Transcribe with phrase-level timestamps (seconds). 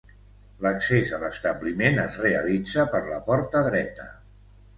[0.65, 4.09] L'accés a l'establiment es realitza per la porta dreta.